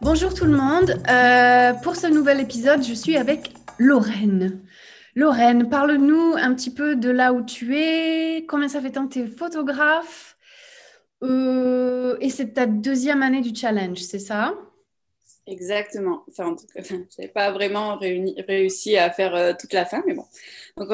[0.00, 1.02] Bonjour tout le monde.
[1.10, 4.62] Euh, pour ce nouvel épisode, je suis avec Lorraine.
[5.16, 9.14] Lorraine, parle-nous un petit peu de là où tu es, combien ça fait tant que
[9.14, 10.36] tu es photographe
[11.24, 14.54] euh, et c'est ta deuxième année du challenge, c'est ça?
[15.48, 16.22] Exactement.
[16.28, 20.04] Enfin, en tout cas, je n'avais pas vraiment réussi à faire euh, toute la fin,
[20.06, 20.26] mais bon.
[20.76, 20.90] Donc,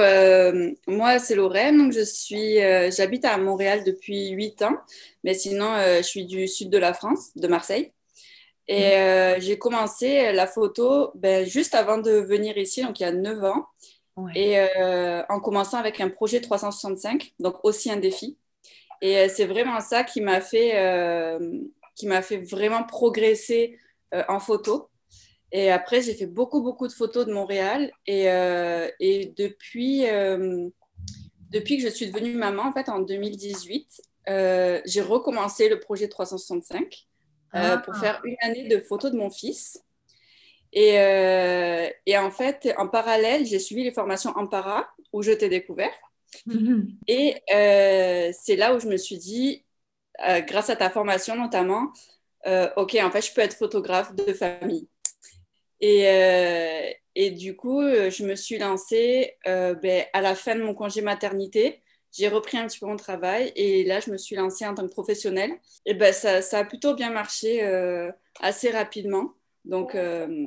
[0.86, 1.76] moi, c'est Lorraine.
[1.76, 2.56] Donc, je suis,
[2.90, 4.78] j'habite à Montréal depuis 8 ans,
[5.24, 7.92] mais sinon, je suis du sud de la France, de Marseille.
[8.68, 9.00] Et mm.
[9.00, 13.12] euh, j'ai commencé la photo ben, juste avant de venir ici, donc il y a
[13.12, 13.66] 9 ans.
[14.36, 18.38] Et euh, en commençant avec un projet 365, donc aussi un défi.
[19.02, 21.38] Et euh, c'est vraiment ça qui m'a fait,
[21.96, 23.78] qui m'a fait vraiment progresser
[24.28, 24.88] en photo.
[25.50, 27.90] Et après, j'ai fait beaucoup, beaucoup de photos de Montréal.
[28.06, 28.26] Et,
[29.00, 30.04] et depuis,
[31.50, 37.08] depuis que je suis devenue maman, en fait, en 2018, j'ai recommencé le projet 365.
[37.54, 38.00] Euh, pour ah.
[38.00, 39.80] faire une année de photos de mon fils.
[40.72, 45.30] Et, euh, et, en fait, en parallèle, j'ai suivi les formations en para où je
[45.30, 45.94] t'ai découvert.
[46.46, 46.88] Mhm.
[47.06, 49.64] Et euh, c'est là où je me suis dit,
[50.46, 51.92] grâce à ta formation notamment,
[52.76, 54.88] ok, en fait, je peux être photographe de famille.
[55.80, 56.06] Et,
[57.14, 61.83] et du coup, je me suis lancée ben, à la fin de mon congé maternité
[62.16, 64.86] j'ai repris un petit peu mon travail et là, je me suis lancée en tant
[64.86, 65.52] que professionnelle.
[65.84, 68.10] Et ben, ça, ça a plutôt bien marché euh,
[68.40, 69.32] assez rapidement.
[69.64, 70.46] Donc, euh,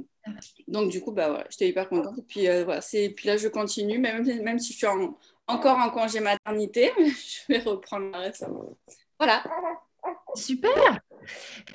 [0.68, 2.18] donc du coup, bah, voilà, j'étais hyper contente.
[2.20, 4.88] Et puis, euh, voilà, puis là, je continue, même, même si je suis
[5.48, 8.46] encore en congé maternité, je vais reprendre la reste.
[9.20, 9.44] Voilà.
[10.36, 11.02] Super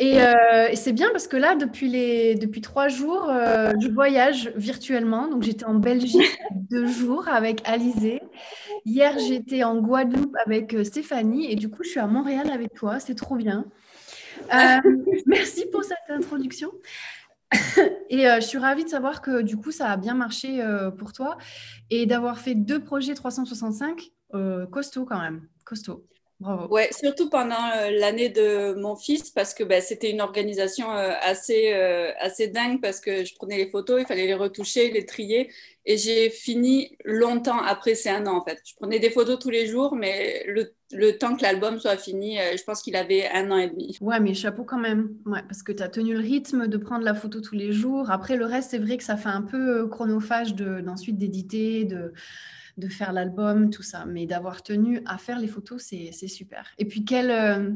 [0.00, 4.52] euh, et, c'est bien parce que là, depuis, les, depuis trois jours, euh, je voyage
[4.56, 5.28] virtuellement.
[5.28, 6.38] Donc, j'étais en Belgique
[6.70, 8.22] deux jours avec Alizé.
[8.84, 11.50] Hier, j'étais en Guadeloupe avec euh, Stéphanie.
[11.50, 13.00] Et du coup, je suis à Montréal avec toi.
[13.00, 13.66] C'est trop bien.
[15.26, 16.72] merci pour cette introduction.
[18.08, 20.64] et je suis ravie de savoir que du coup, ça a bien marché
[20.98, 21.36] pour toi
[21.90, 24.10] et d'avoir fait deux projets 365.
[24.70, 25.46] costaud quand même.
[25.64, 26.06] Costaud.
[26.70, 31.12] Ouais, surtout pendant euh, l'année de mon fils, parce que bah, c'était une organisation euh,
[31.20, 35.06] assez, euh, assez dingue, parce que je prenais les photos, il fallait les retoucher, les
[35.06, 35.52] trier,
[35.86, 38.58] et j'ai fini longtemps après c'est un an en fait.
[38.64, 42.38] Je prenais des photos tous les jours, mais le, le temps que l'album soit fini,
[42.38, 43.96] je pense qu'il avait un an et demi.
[44.00, 47.04] Ouais, mais chapeau quand même, ouais, parce que tu as tenu le rythme de prendre
[47.04, 48.10] la photo tous les jours.
[48.10, 52.12] Après, le reste, c'est vrai que ça fait un peu chronophage d'ensuite d'éditer, de
[52.76, 54.04] de faire l'album, tout ça.
[54.06, 56.72] Mais d'avoir tenu à faire les photos, c'est super.
[56.78, 57.70] Et puis, quelle, euh,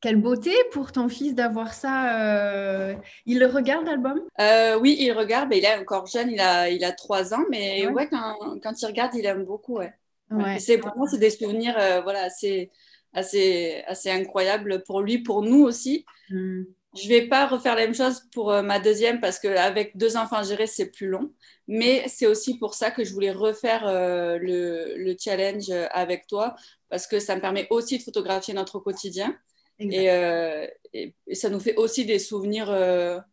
[0.00, 2.20] quelle beauté pour ton fils d'avoir ça.
[2.20, 2.94] Euh,
[3.26, 4.20] il le regarde, l'album?
[4.40, 5.48] Euh, Oui, il regarde.
[5.48, 7.44] Mais il est encore jeune, il a, il a 3 ans.
[7.50, 9.78] Mais ouais, quand, quand, il regarde, il aime beaucoup.
[9.78, 10.58] Ouais.
[10.58, 12.70] C'est, pour moi, c'est des souvenirs voilà, assez,
[13.14, 16.04] assez, assez incroyables pour lui, pour nous aussi.
[16.30, 16.64] Hmm.
[16.96, 20.42] Je vais pas refaire la même chose pour euh, ma deuxième parce qu'avec deux enfants
[20.42, 21.32] gérés, c'est plus long.
[21.66, 26.56] Mais c'est aussi pour ça que je voulais refaire euh, le, challenge avec toi
[26.88, 29.36] parce que ça me permet aussi de photographier notre quotidien.
[29.80, 32.70] Euh, et, ça nous fait aussi des souvenirs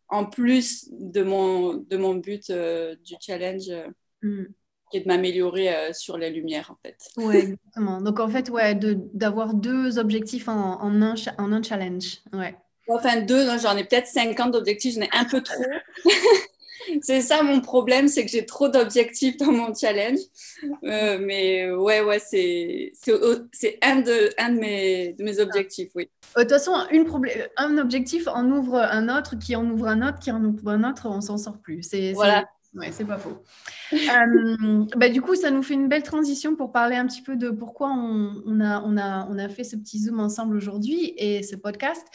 [0.09, 3.71] en plus de mon, de mon but du challenge.
[4.21, 4.45] Mm.
[4.91, 6.97] qui est de m'améliorer sur les lumières en fait.
[7.17, 8.01] Oui, exactement.
[8.01, 12.21] Donc en fait, ouais, d'avoir deux objectifs en, en, un, en un challenge.
[12.33, 12.55] Ouais.
[12.87, 15.63] Enfin, deux, j'en ai peut-être 50 d'objectifs, j'en ai un peu trop.
[17.01, 20.19] c'est ça mon problème, c'est que j'ai trop d'objectifs dans mon challenge.
[20.83, 26.09] Euh, mais ouais, ouais, c'est, c'est, un, de, un de, mes, de mes objectifs, oui.
[26.37, 27.05] Euh, de toute façon, une
[27.57, 30.89] un objectif en ouvre un autre, qui en ouvre un autre, qui en ouvre un
[30.89, 31.83] autre, on s'en sort plus.
[31.83, 32.45] C'est, voilà.
[32.75, 33.37] Ouais, c'est pas faux.
[33.93, 37.37] Euh, bah, du coup, ça nous fait une belle transition pour parler un petit peu
[37.37, 41.41] de pourquoi on, a, on, a, on a fait ce petit zoom ensemble aujourd'hui et
[41.41, 42.05] ce podcast.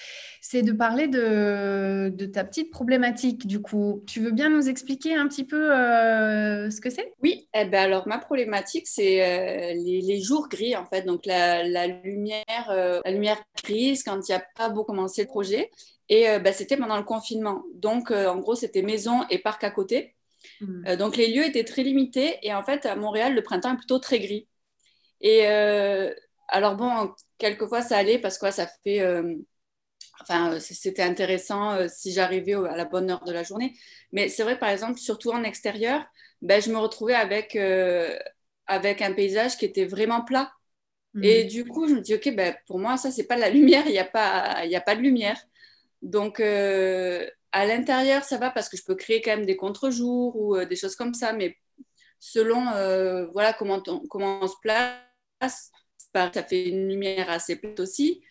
[0.42, 3.46] C'est de parler de, de, ta petite problématique.
[3.46, 7.14] Du coup, tu veux bien nous expliquer un petit peu euh, ce que c'est?
[7.22, 11.02] Oui, eh ben alors ma problématique, c'est euh, les, jours gris en fait.
[11.02, 15.28] Donc la, la lumière, la lumière grise quand il n'y a pas beau commencer le
[15.28, 15.70] projet.
[16.10, 17.62] Et bah, c'était pendant le confinement.
[17.72, 20.16] Donc, en gros, c'était maison et parc à côté.
[20.60, 20.86] Mm.
[20.86, 23.76] Euh, donc les lieux étaient très limités et en fait à Montréal le printemps est
[23.76, 24.48] plutôt très gris.
[25.20, 26.12] Et euh,
[26.48, 29.34] alors bon, quelquefois ça allait parce que ça fait, euh,
[30.20, 33.76] enfin c'était intéressant si j'arrivais à la bonne heure de la journée.
[34.12, 36.04] Mais c'est vrai par exemple surtout en extérieur,
[36.42, 37.56] ben, je me retrouvais avec
[38.66, 40.52] avec un paysage qui était vraiment plat.
[41.14, 41.24] Mm.
[41.24, 43.50] Et du coup je me dis ok ben pour moi ça c'est pas de la
[43.50, 45.38] lumière, il n'y a pas a pas de lumière.
[46.02, 46.40] Donc
[47.52, 50.67] à l'intérieur, ça va parce que je peux créer quand même des contre-jours ou euh,
[50.67, 51.56] des choses comme ça, mais
[52.19, 55.70] selon euh, voilà comment on, comment on se place,
[56.12, 58.23] ça fait une lumière assez plate aussi,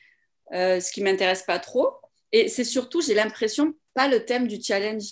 [0.53, 1.95] euh, ce qui m'intéresse pas trop.
[2.31, 5.05] Et c'est surtout, j'ai l'impression, pas le thème du challenge.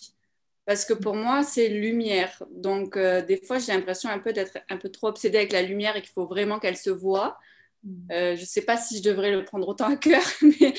[0.65, 2.43] Parce que pour moi, c'est lumière.
[2.51, 5.95] Donc, des fois, j'ai l'impression un peu d'être un peu trop obsédée avec la lumière
[5.95, 7.37] et qu'il faut vraiment qu'elle se voit.
[7.83, 8.35] Mm.
[8.35, 10.73] je ne sais pas si je devrais le prendre autant à cœur, mais,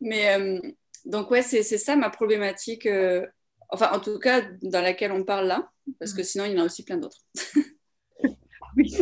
[0.00, 0.60] mais
[1.04, 3.26] donc ouais, c'est ça ma problématique, euh,
[3.70, 6.62] enfin en tout cas dans laquelle on parle là, parce que sinon il y en
[6.62, 7.22] a aussi plein d'autres.
[8.76, 8.96] oui.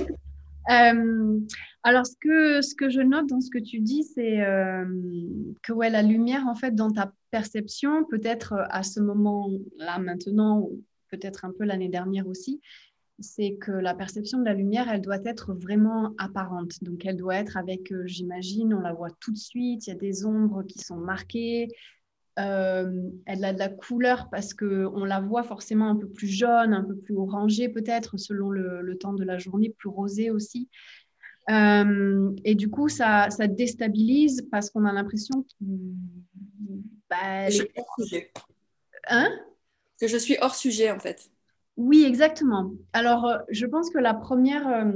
[0.71, 1.41] Euh,
[1.83, 2.15] alors ce
[2.75, 4.85] que, je note dans ce que tu dis, c'est euh,
[5.63, 11.47] que la lumière, en fait, dans ta perception, peut-être à ce moment-là maintenant, ou peut-être
[11.47, 12.61] un peu l'année dernière aussi,
[13.21, 16.83] c'est que la perception de la lumière, elle doit être vraiment apparente.
[16.83, 19.93] Donc, elle doit être avec, euh, j'imagine, on la voit tout de suite, il y
[19.93, 21.69] a des ombres qui sont marquées.
[22.39, 26.73] Euh, elle a de la couleur parce qu'on la voit forcément un peu plus jaune,
[26.73, 30.69] un peu plus orangée peut-être, selon le, temps de la journée, plus rosée aussi.
[31.51, 35.65] Euh, et du coup, ça, ça déstabilise parce qu'on a l'impression que...
[37.11, 38.33] Bah, je suis hors sujet.
[39.09, 39.31] Hein?
[40.01, 41.33] Que je suis hors sujet, en fait.
[41.79, 42.73] Oui, exactement.
[42.93, 44.91] Alors, euh, je pense que la première, euh,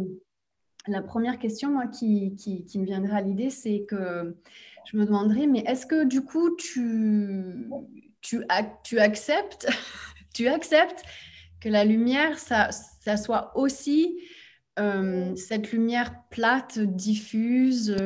[1.41, 2.35] question moi, qui,
[2.75, 4.37] me viendrait à l'idée, c'est que
[4.91, 7.71] je me demanderais, mais est-ce que du coup, tu,
[8.49, 9.69] acceptes,
[11.61, 14.21] que la lumière, ça, ça soit aussi
[14.81, 17.97] euh, cette lumière plate, diffuse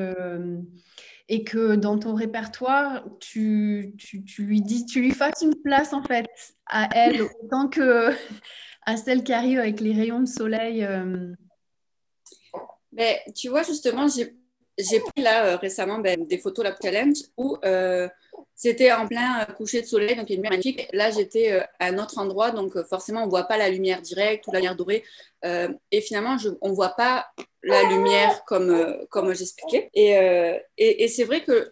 [1.28, 6.02] et que dans ton répertoire, tu, tu, lui dis, tu lui fasses une place en
[6.02, 6.26] fait
[6.66, 8.10] à elle, autant que
[8.86, 11.34] à celle qui arrive avec les rayons de soleil euh.
[12.92, 17.56] Mais tu vois, justement, j'ai pris là euh, récemment ben, des photos la challenge où
[17.64, 18.08] euh,
[18.56, 20.88] c'était en plein coucher de soleil, donc il y a une lumière magnifique.
[20.92, 24.46] Là, j'étais à un autre endroit, donc forcément, on ne voit pas la lumière directe
[24.46, 25.04] ou la lumière dorée.
[25.44, 27.26] et finalement, on ne voit pas
[27.62, 29.90] la lumière comme, comme j'expliquais.
[29.94, 31.70] Et, c'est vrai que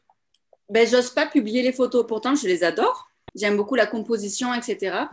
[0.69, 2.07] ben, j'ose pas publier les photos.
[2.07, 3.09] Pourtant, je les adore.
[3.35, 5.07] J'aime beaucoup la composition, etc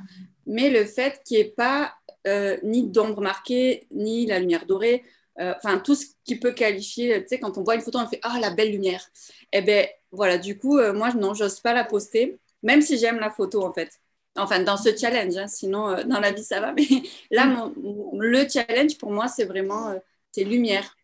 [0.46, 1.94] mais le fait qu'il n'y ait pas
[2.28, 5.04] euh, ni d'ombre marquée, ni la lumière dorée,
[5.40, 8.08] euh, enfin tout ce qui peut qualifier, tu sais, quand on voit une photo, on
[8.08, 9.08] fait Ah, la belle lumière.
[9.52, 13.20] Eh bien, voilà, du coup, euh, moi, non, j'ose pas la poster, même si j'aime
[13.20, 14.00] la photo, en fait.
[14.38, 16.74] Enfin, dans ce challenge, hein, sinon, dans la vie, ça va.
[16.78, 16.88] Mais
[17.30, 19.94] là, mon, le challenge, pour moi, c'est vraiment,
[20.32, 20.96] c'est lumière.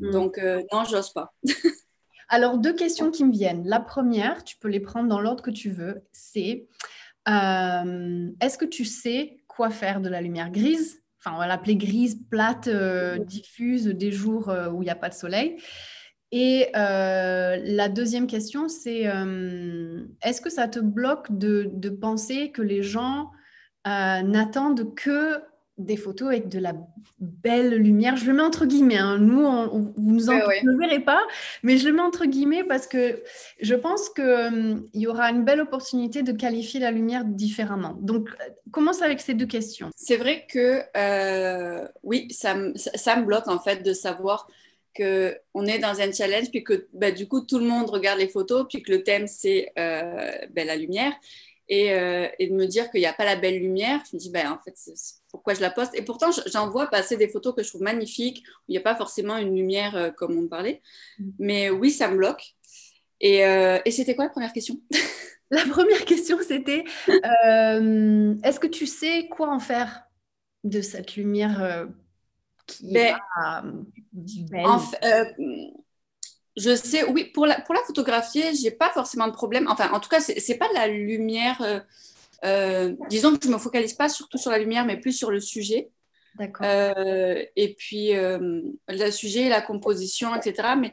[0.00, 0.10] Mm.
[0.10, 0.40] Donc,
[0.72, 1.32] non, j'ose pas.
[2.28, 3.66] Alors, deux questions qui me viennent.
[3.66, 6.66] La première, tu peux les prendre dans l'ordre que tu veux, c'est
[7.28, 11.02] euh, est-ce que tu sais quoi faire de la lumière grise?
[11.18, 14.96] Enfin, on va l'appeler grise, plate, euh, diffuse des jours euh, où il n'y a
[14.96, 15.56] pas de soleil.
[16.32, 19.04] Et la deuxième question, c'est
[20.22, 23.30] est-ce que ça te bloque de, de, penser que les gens
[23.86, 25.40] n'attendent que
[25.76, 26.72] des photos avec de la
[27.18, 28.16] belle lumière?
[28.16, 28.98] Je le mets entre guillemets.
[28.98, 29.18] Hein.
[29.18, 31.22] Nous, on, vous nous en, ne verrez pas,
[31.62, 33.22] mais je le mets entre guillemets parce que
[33.60, 37.96] je pense qu'il hum, il y aura une belle opportunité de qualifier la lumière différemment.
[38.00, 38.28] Donc,
[38.70, 39.90] commence avec ces deux questions.
[39.96, 44.48] C'est vrai que euh, oui, ça, ça, me bloque en fait de savoir
[44.94, 48.18] que on est dans un challenge puis que bah, du coup tout le monde regarde
[48.18, 51.12] les photos puis que le thème c'est euh, bah, la lumière
[51.72, 54.30] euh, et, de me dire qu'il n'y a pas la belle lumière, je me dis,
[54.30, 54.76] ben, en fait,
[55.30, 55.94] pourquoi je la poste?
[55.94, 58.82] Et pourtant, j'en vois passer des photos que je trouve magnifiques, où il n'y a
[58.82, 60.82] pas forcément une lumière euh, comme on parlait.
[61.18, 61.30] Mm.
[61.38, 62.54] Mais oui, ça me bloque.
[63.20, 64.78] Et, et c'était quoi la première question?
[65.50, 70.04] La première question, c'était est-ce que tu sais quoi en faire
[70.64, 71.86] de cette lumière
[72.66, 73.16] qui ben,
[74.12, 75.72] belle
[76.56, 79.66] je sais, oui, pour la, pour la photographier, j'ai pas forcément de problème.
[79.68, 81.60] Enfin, en tout cas, c'est pas de la lumière.
[82.44, 85.32] Euh, disons que je ne me focalise pas surtout sur la lumière, mais plus sur
[85.32, 85.90] le sujet.
[86.38, 86.64] D'accord.
[86.64, 90.76] et puis, le sujet, la composition, etc.
[90.78, 90.92] Mais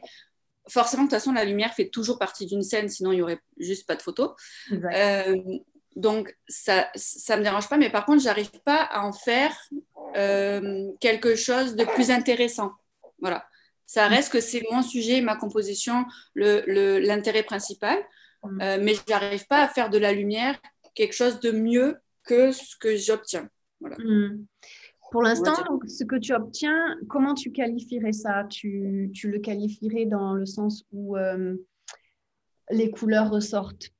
[0.68, 3.40] forcément, de toute façon, la lumière fait toujours partie d'une scène, sinon il n'y aurait
[3.58, 4.34] juste pas de photo.
[4.72, 5.36] Euh,
[5.96, 9.52] donc, ça ne me dérange pas, mais par contre, j'arrive pas à en faire
[10.16, 12.72] euh, quelque chose de plus intéressant.
[13.20, 13.46] Voilà.
[13.86, 17.98] Ça reste que c'est mon sujet, ma composition, l'intérêt le, principal,
[18.42, 18.60] mm.
[18.62, 20.58] euh, mais je n'arrive pas à faire de la lumière
[20.94, 23.48] quelque chose de mieux que ce que j'obtiens.
[23.80, 23.96] Voilà.
[23.98, 24.46] Mm.
[25.10, 25.52] Pour l'instant,
[25.86, 28.44] ce que tu obtiens, comment tu qualifierais ça?
[28.48, 31.54] Tu, le qualifierais dans le sens où euh,
[32.70, 33.90] les couleurs ressortent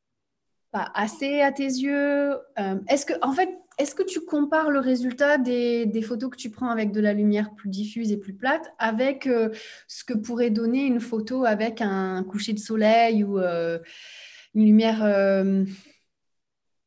[0.72, 3.48] pas assez à tes yeux euh, Est-ce que, en fait,
[3.78, 7.54] est-ce que tu compares le résultat des, photos que tu prends avec de la lumière
[7.54, 9.50] plus diffuse et plus plate avec euh,
[9.86, 14.98] ce que pourrait donner une photo avec un coucher de soleil ou une lumière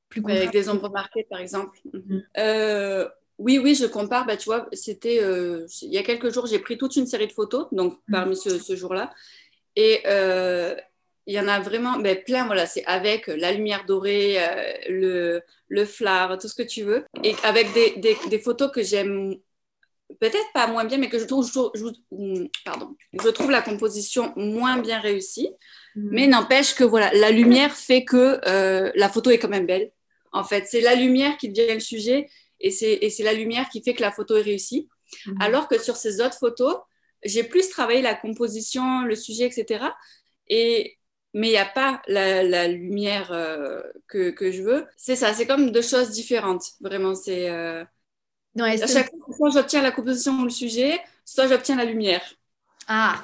[0.09, 1.79] plus Avec des ombres marquées, par exemple.
[1.93, 2.21] Mm.
[3.37, 4.25] Oui, oui, je compare.
[4.25, 7.27] Bah, tu vois, c'était euh, il y a quelques jours, j'ai pris toute une série
[7.27, 8.11] de photos, donc mm.
[8.11, 9.13] parmi ce, jour-là.
[9.75, 10.75] Et euh,
[11.27, 12.45] il y en a vraiment ben, plein.
[12.45, 17.05] Voilà, c'est avec la lumière dorée, euh, le, le phare, tout ce que tu veux.
[17.23, 19.35] Et avec des, des, photos que j'aime
[20.19, 24.77] peut-être pas moins bien, mais que je trouve, je, pardon, je trouve la composition moins
[24.77, 25.49] bien réussie.
[25.95, 26.09] Mm.
[26.11, 28.39] Mais n'empêche que voilà, la lumière fait que
[28.95, 29.91] la photo est quand même belle.
[30.31, 32.27] En fait, c'est la lumière qui devient le sujet
[32.59, 34.89] et c'est la lumière qui fait que la photo est réussie.
[35.25, 35.37] Mhm.
[35.39, 36.77] Alors que sur ces autres photos,
[37.23, 39.85] j'ai plus travaillé la composition, le sujet, etc.
[40.47, 40.97] Et,
[41.35, 44.85] mais il n'y a pas la, lumière euh, que, que, je veux.
[44.95, 46.63] C'est ça, c'est comme deux choses différentes.
[46.79, 47.49] Vraiment, c'est.
[47.49, 47.83] Euh...
[48.57, 52.21] à chaque fois, soit j'obtiens la composition ou le sujet, soit j'obtiens la lumière.
[52.87, 53.21] Ah,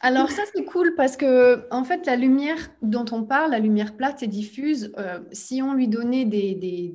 [0.00, 3.96] alors ça c'est cool parce que en fait la lumière dont on parle, la lumière
[3.96, 6.94] plate et diffuse, euh, si on lui donnait des, des,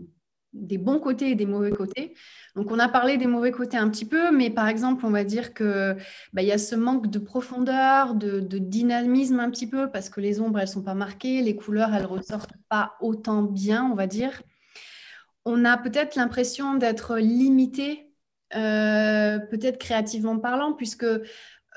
[0.56, 2.14] des bons côtés et des mauvais côtés.
[2.56, 5.24] Donc, on a parlé des mauvais côtés un petit peu, mais par exemple, on va
[5.24, 5.96] dire que
[6.34, 10.40] bah, y a ce manque de profondeur, de, dynamisme un petit peu, parce que les
[10.40, 14.42] ombres, elles sont pas marquées, les couleurs, elles ressortent pas autant bien, on va dire.
[15.44, 18.10] On a peut-être l'impression d'être limité,
[18.56, 21.06] euh, peut-être créativement parlant, puisque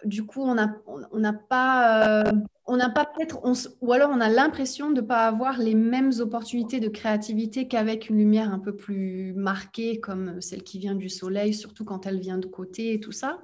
[0.04, 2.32] du coup, on n'a on, pas, euh,
[2.66, 3.40] on n'a pas peut-être,
[3.80, 8.08] ou alors on a l'impression de ne pas avoir les mêmes opportunités de créativité qu'avec
[8.08, 12.20] une lumière un peu plus marquée, comme celle qui vient du soleil, surtout quand elle
[12.20, 13.40] vient de côté et tout ça.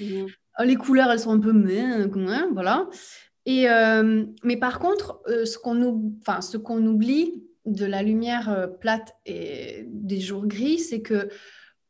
[0.00, 1.52] Euh, les couleurs, elles sont un peu,
[2.52, 2.88] voilà.
[3.44, 9.14] Et, euh, mais par contre, ce qu'on enfin, ce qu'on oublie de la lumière plate
[9.24, 11.28] et des jours gris, c'est que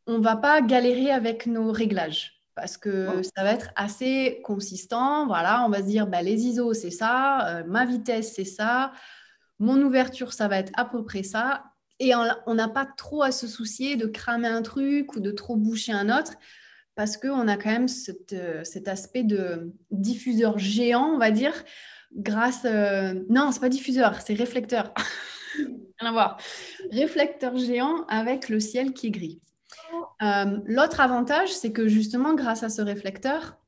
[0.06, 5.26] on va pas galérer avec nos réglages parce que ça va être assez consistant.
[5.26, 8.92] Voilà, on va se dire, bah, les ISO, c'est ça, euh, ma vitesse, c'est ça,
[9.58, 11.64] mon ouverture, ça va être à peu près ça.
[11.98, 15.56] Et on n'a pas trop à se soucier de cramer un truc ou de trop
[15.56, 16.34] boucher un autre,
[16.94, 17.86] parce qu'on a quand même
[18.32, 21.54] euh, cet aspect de diffuseur géant, on va dire,
[22.14, 22.64] grâce...
[22.64, 24.92] Euh, non, c'est pas diffuseur, c'est réflecteur.
[25.98, 26.38] Rien à voir.
[26.90, 29.40] Réflecteur géant avec le ciel qui est gris.
[30.22, 33.58] Euh, l'autre avantage, c'est que justement, grâce à ce réflecteur,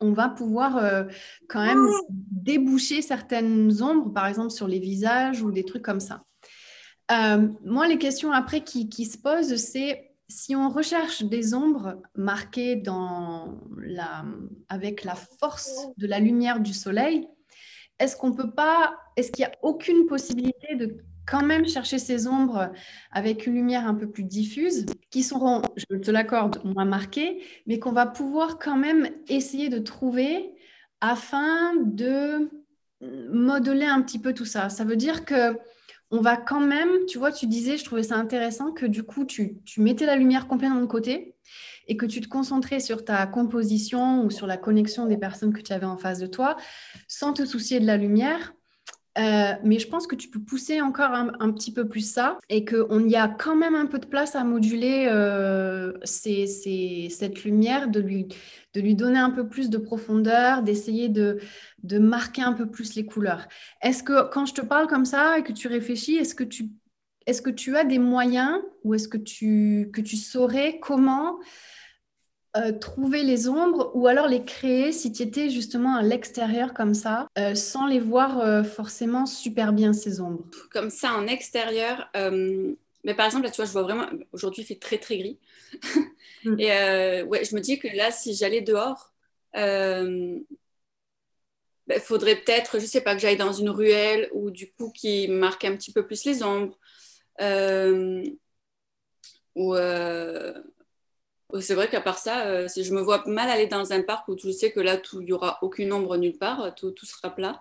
[0.00, 1.04] on va pouvoir euh,
[1.48, 6.22] quand même déboucher certaines ombres, par exemple sur les visages ou des trucs comme ça.
[7.12, 12.76] Euh, moi, les questions après qui, se posent, c'est si on recherche des ombres marquées
[12.76, 14.24] dans la,
[14.68, 17.28] avec la force de la lumière du soleil,
[17.98, 22.26] est-ce qu'on peut pas, est-ce qu'il n'y a aucune possibilité de quand même chercher ces
[22.26, 22.70] ombres
[23.10, 27.78] avec une lumière un peu plus diffuse, qui seront, je te l'accorde, moins marquées, mais
[27.78, 30.52] qu'on va pouvoir quand même essayer de trouver
[31.00, 32.50] afin de
[33.00, 34.68] modeler un petit peu tout ça.
[34.68, 35.56] Ça veut dire que
[36.12, 39.24] on va quand même, tu vois, tu disais, je trouvais ça intéressant que du coup,
[39.24, 41.34] tu, tu mettais la lumière complètement de côté
[41.88, 45.60] et que tu te concentrais sur ta composition ou sur la connexion des personnes que
[45.60, 46.56] tu avais en face de toi,
[47.08, 48.54] sans te soucier de la lumière,
[49.18, 52.64] euh, mais je pense que tu peux pousser encore un, petit peu plus ça et
[52.64, 58.00] qu'on y a quand même un peu de place à moduler euh, cette lumière, de
[58.00, 58.26] lui,
[58.94, 61.38] donner un peu plus de profondeur, d'essayer de,
[61.98, 63.48] marquer un peu plus les couleurs.
[63.80, 66.44] Est-ce que quand je te parle comme ça et que tu réfléchis, est-ce que
[67.50, 71.38] tu, as des moyens ou est-ce que tu saurais comment
[72.56, 76.94] euh, trouver les ombres ou alors les créer si tu étais justement à l'extérieur comme
[76.94, 82.10] ça, euh, sans les voir euh, forcément super bien ces ombres Comme ça en extérieur,
[83.04, 85.38] mais par exemple là tu vois, je vois vraiment, aujourd'hui il fait très très gris.
[86.44, 86.56] Mm.
[86.60, 89.12] Et ouais, je me dis que là si j'allais dehors,
[89.54, 90.44] il
[91.86, 95.28] ben, faudrait peut-être, je sais pas, que j'aille dans une ruelle ou du coup qui
[95.28, 96.78] marque un petit peu plus les ombres.
[99.54, 99.74] ou
[101.60, 104.52] c'est vrai qu'à part ça, je me vois mal aller dans un parc où tu
[104.52, 107.60] sais que là, il n'y aura aucune ombre nulle part, tout, tout sera plat.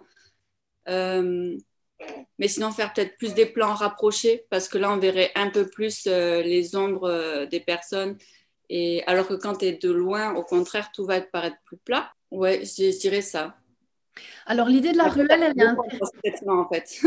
[0.87, 5.67] mais sinon, faire peut-être plus des plans rapprochés, parce que là, on verrait un peu
[5.67, 8.17] plus les ombres des personnes.
[8.69, 11.77] Et alors que quand tu es de loin, au contraire, tout va te paraître plus
[11.77, 12.11] plat.
[12.31, 13.55] Ouais, je dirais ça.
[14.45, 16.47] Alors l'idée de la ruelle, elle est intéressante.
[16.47, 17.01] En fait.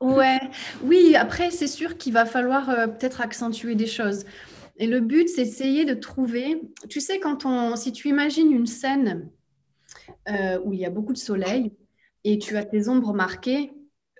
[0.00, 0.38] ouais,
[0.82, 4.24] oui, après c'est sûr qu'il va falloir euh, peut-être accentuer des choses.
[4.82, 8.66] Et le but, c'est d'essayer de trouver, tu sais, quand on, si tu imagines une
[8.66, 9.30] scène
[10.28, 11.72] euh, où il y a beaucoup de soleil
[12.24, 13.70] et tu as tes ombres marquées,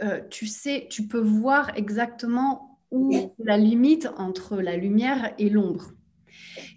[0.04, 5.50] euh, tu sais, tu peux voir exactement où est la limite entre la lumière et
[5.50, 5.90] l'ombre.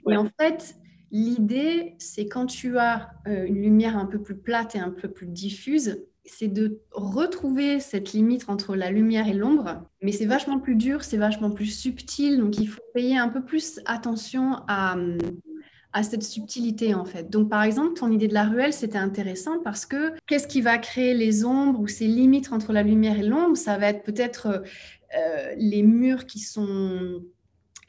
[0.09, 0.75] Et en fait,
[1.11, 5.07] L'idée, c'est quand tu as euh, une lumière un peu plus plate et un peu
[5.07, 10.59] plus diffuse, c'est de retrouver cette limite entre la lumière et l'ombre, mais c'est vachement
[10.59, 14.95] plus dur, c'est vachement plus subtil, donc il faut payer un peu plus attention à,
[15.93, 17.29] à cette subtilité en fait.
[17.29, 20.77] Donc par exemple, ton idée de la ruelle, c'était intéressant parce que qu'est-ce qui va
[20.77, 23.55] créer les ombres ou ces limites entre la lumière et l'ombre?
[23.55, 24.63] Ça va être peut-être
[25.17, 27.21] euh, les murs qui sont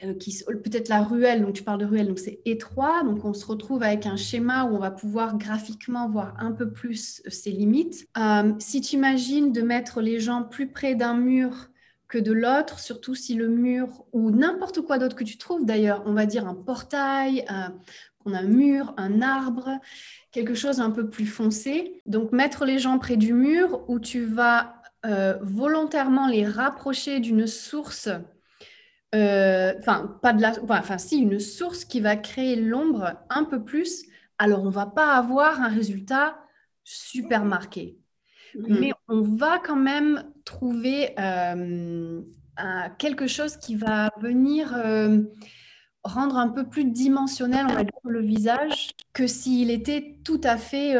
[0.03, 3.45] euh, peut-être la ruelle, donc tu parles de ruelle, donc c'est étroit, donc on se
[3.45, 7.51] retrouve avec un schéma où on va pouvoir graphiquement voir un peu plus euh, ses
[7.51, 8.07] limites.
[8.17, 11.69] Euh, si tu imagines de mettre les gens plus près d'un mur
[12.07, 16.03] que de l'autre, surtout si le mur ou n'importe quoi d'autre que tu trouves d'ailleurs,
[16.05, 17.73] on va dire un portail, un,
[18.25, 19.79] on a un mur, un arbre,
[20.31, 22.01] quelque chose un peu plus foncé.
[22.05, 24.73] Donc mettre les gens près du mur où tu vas
[25.41, 28.09] volontairement les rapprocher d'une source
[29.15, 33.63] euh, enfin, pas de la, enfin, si une source qui va créer l'ombre un peu
[33.63, 34.05] plus,
[34.37, 36.37] alors on va pas avoir un résultat
[36.83, 37.97] super marqué.
[38.55, 38.79] Mm-hmm.
[38.79, 42.21] Mais on va quand même trouver euh,
[42.97, 45.21] quelque chose qui va venir euh,
[46.03, 50.57] rendre un peu plus dimensionnel on va dire, le visage que s'il était tout à
[50.57, 50.93] fait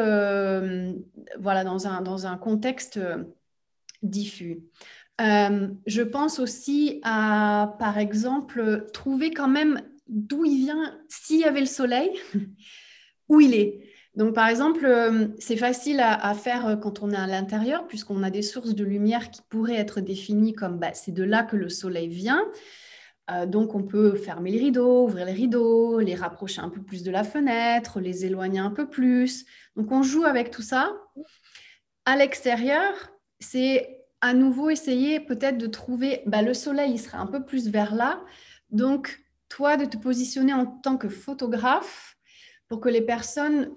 [1.40, 3.00] voilà, dans, un, dans un contexte
[4.04, 4.62] diffus.
[5.20, 11.44] Euh, je pense aussi à, par exemple, trouver quand même d'où il vient, s'il y
[11.44, 12.12] avait le soleil,
[13.30, 13.84] où il est.
[14.16, 18.24] Donc, par exemple, euh, c'est facile à, faire euh, quand on est à l'intérieur, puisqu'on
[18.24, 21.56] a des sources de lumière qui pourraient être définies comme bah, c'est de là que
[21.56, 22.44] le soleil vient.
[23.48, 27.12] donc, on peut fermer les rideaux, ouvrir les rideaux, les rapprocher un peu plus de
[27.12, 29.46] la fenêtre, les éloigner un peu plus.
[29.76, 30.94] Donc, on joue avec tout ça.
[32.06, 32.94] À l'extérieur,
[33.40, 37.70] c'est à nouveau essayer peut-être de trouver, bah, le soleil, il sera un peu plus
[37.70, 38.22] vers là.
[38.72, 42.18] Donc, toi, de te positionner en tant que photographe
[42.68, 43.72] pour que les personnes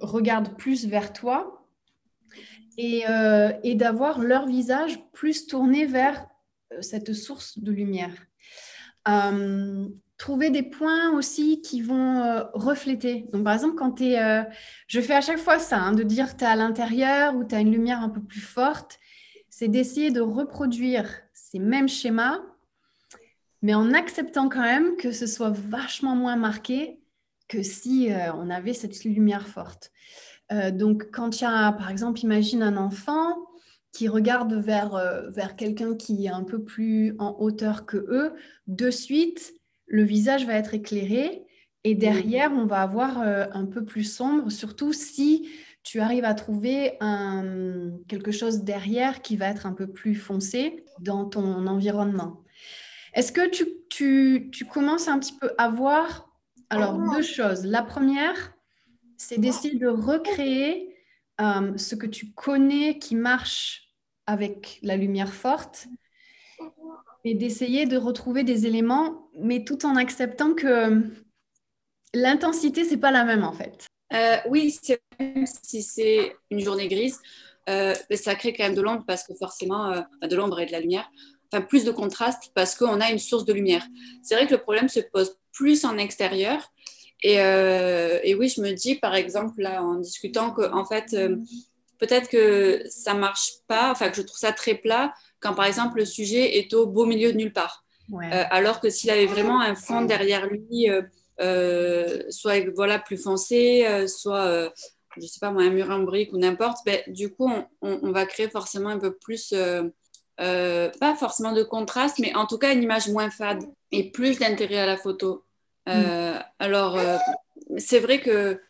[0.00, 1.66] regardent plus vers toi
[2.76, 6.26] et, euh, d'avoir leur visage plus tourné vers
[6.72, 8.14] euh, cette source de lumière.
[9.08, 13.26] Euh, trouver des points aussi qui vont refléter.
[13.32, 14.44] Donc, par exemple, quand tu es...
[14.88, 17.54] je fais à chaque fois ça, hein, de dire tu es à l'intérieur ou tu
[17.54, 18.98] as une lumière un peu plus forte
[19.58, 22.38] c'est d'essayer de reproduire ces mêmes schémas,
[23.60, 27.00] mais en acceptant quand même que ce soit vachement moins marqué
[27.48, 29.90] que si euh, on avait cette lumière forte.
[30.52, 33.36] Euh, donc, quand il y a, par exemple, imagine un enfant
[33.90, 38.34] qui regarde vers, euh, vers quelqu'un qui est un peu plus en hauteur que eux,
[38.68, 39.54] de suite,
[39.86, 41.44] le visage va être éclairé
[41.82, 45.48] et derrière, on va avoir un peu plus sombre, surtout si
[45.88, 50.84] tu arrives à trouver un, quelque chose derrière qui va être un peu plus foncé
[51.00, 52.44] dans ton environnement.
[53.14, 56.28] Est-ce que tu, tu, tu, commences un petit peu à voir
[56.68, 57.64] alors deux choses.
[57.64, 58.52] La première,
[59.16, 60.94] c'est d'essayer de recréer
[61.40, 63.94] euh, ce que tu connais qui marche
[64.26, 65.86] avec la lumière forte
[67.24, 71.02] et d'essayer de retrouver des éléments, mais tout en acceptant que
[72.12, 73.86] l'intensité, c'est pas la même en fait.
[74.12, 74.70] Euh, oui,
[75.18, 77.20] même si c'est une journée grise,
[77.68, 80.72] euh, ça crée quand même de l'ombre parce que forcément, euh, de l'ombre et de
[80.72, 81.10] la lumière,
[81.52, 83.86] enfin plus de contraste parce qu'on a une source de lumière.
[84.22, 86.72] C'est vrai que le problème se pose plus en extérieur.
[87.22, 91.16] Et, et oui, je me dis, par exemple, là, en discutant, que en fait,
[91.98, 95.98] peut-être que ça marche pas, enfin que je trouve ça très plat quand, par exemple,
[95.98, 97.84] le sujet est au beau milieu de nulle part.
[98.30, 100.88] alors que s'il avait vraiment un fond derrière lui
[101.40, 104.70] euh, soit voilà, plus foncé, euh, soit, euh,
[105.16, 107.50] je sais pas moi, un mur en brique ou n'importe, ben, du coup,
[107.82, 109.54] on, va créer forcément un peu plus,
[110.36, 114.78] pas forcément de contraste, mais en tout cas une image moins fade et plus d'intérêt
[114.78, 115.44] à la photo.
[115.86, 116.38] Mm.
[116.58, 116.98] Alors,
[117.76, 118.60] c'est vrai que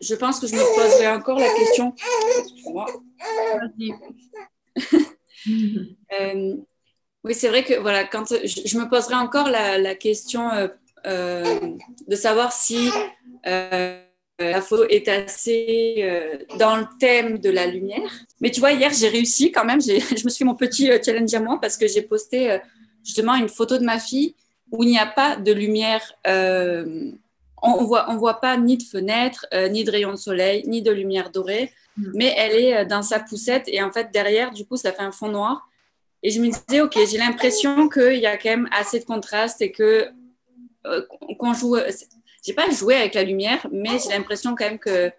[0.00, 1.94] je pense que je me poserai encore la question.
[7.24, 10.50] Oui, c'est vrai que voilà, quand je, me poserai encore la, question
[11.06, 12.90] de savoir si
[14.38, 18.10] la photo est assez dans le thème de la lumière.
[18.40, 19.80] Mais tu vois, hier, j'ai réussi quand même.
[19.80, 22.58] Je me suis fait mon petit challenge à moi parce que j'ai posté
[23.04, 24.34] justement une photo de ma fille
[24.74, 26.02] où il n'y a pas de lumière.
[26.26, 27.12] Euh,
[27.62, 30.82] on voit, on voit pas ni de fenêtre, euh, ni de rayons de soleil, ni
[30.82, 32.10] de lumière dorée, mm.
[32.14, 35.02] mais elle est euh, dans sa poussette et en fait derrière, du coup, ça fait
[35.02, 35.68] un fond noir.
[36.22, 39.60] Et je me disais, ok, j'ai l'impression qu'il y a quand même assez de contraste
[39.60, 40.08] et que
[41.38, 41.76] qu'on joue.
[42.44, 45.10] J'ai pas joué avec la lumière, mais j'ai l'impression quand même que,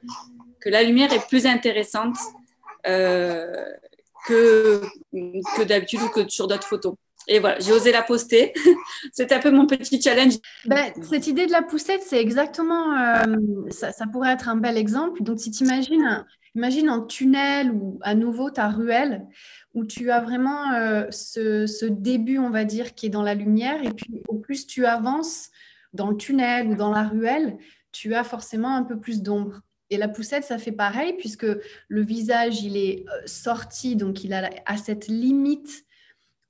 [0.59, 2.17] que la lumière est plus intéressante
[2.83, 4.81] que,
[5.57, 6.95] que d'habitude ou que sur d'autres photos.
[7.27, 8.53] Et voilà, j'ai osé la poster.
[9.11, 10.35] C'était un peu mon petit challenge.
[10.65, 13.35] Ben, cette idée de la poussette, c'est exactement, euh,
[13.71, 15.23] ça, pourrait être un bel exemple.
[15.23, 19.25] Donc, si tu imagines, imagine un tunnel ou à nouveau ta ruelle,
[19.73, 23.33] où tu as vraiment euh, ce, ce, début, on va dire, qui est dans la
[23.33, 23.83] lumière.
[23.83, 25.49] Et puis, au plus tu avances
[25.95, 27.57] dans le tunnel ou dans la ruelle,
[27.91, 29.61] tu as forcément un peu plus d'ombre.
[29.89, 31.45] Et la poussette, ça fait pareil, puisque
[31.87, 35.85] le visage, il est euh, sorti, donc il a à cette limite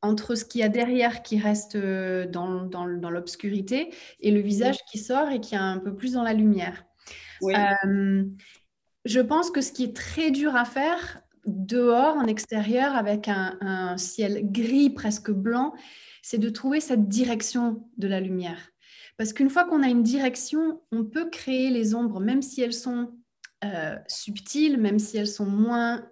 [0.02, 4.78] entre ce qu'il y a derrière qui reste euh, dans, dans, l'obscurité et le visage
[4.92, 6.86] qui sort et qui est un peu plus dans la lumière.
[7.44, 8.24] Euh,
[9.04, 13.98] je pense que ce qui est très dur à faire dehors, en extérieur, avec un,
[13.98, 15.74] ciel gris, presque blanc,
[16.22, 18.72] c'est de trouver cette direction de la lumière.
[19.18, 22.74] Parce qu'une fois qu'on a une direction, on peut créer les ombres, même si elles
[22.74, 23.14] sont
[23.64, 26.10] euh, subtiles, même si elles sont moins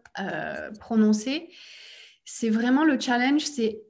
[0.79, 1.49] prononcées.
[2.23, 3.81] C'est vraiment le challenge, c'est